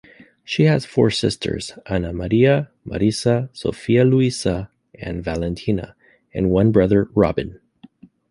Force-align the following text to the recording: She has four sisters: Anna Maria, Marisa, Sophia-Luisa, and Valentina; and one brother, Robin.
She 0.43 0.63
has 0.63 0.83
four 0.83 1.11
sisters: 1.11 1.73
Anna 1.85 2.11
Maria, 2.11 2.71
Marisa, 2.87 3.49
Sophia-Luisa, 3.53 4.71
and 4.95 5.23
Valentina; 5.23 5.95
and 6.33 6.49
one 6.49 6.71
brother, 6.71 7.07
Robin. 7.13 7.59